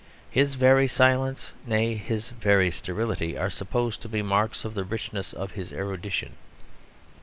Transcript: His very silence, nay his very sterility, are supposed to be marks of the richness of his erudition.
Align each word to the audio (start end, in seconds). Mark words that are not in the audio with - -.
His 0.31 0.55
very 0.55 0.87
silence, 0.87 1.53
nay 1.63 1.93
his 1.93 2.29
very 2.31 2.71
sterility, 2.71 3.37
are 3.37 3.51
supposed 3.51 4.01
to 4.01 4.09
be 4.09 4.23
marks 4.23 4.65
of 4.65 4.73
the 4.73 4.83
richness 4.83 5.31
of 5.31 5.51
his 5.51 5.71
erudition. 5.71 6.37